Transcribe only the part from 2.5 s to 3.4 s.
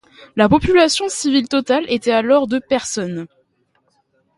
personnes.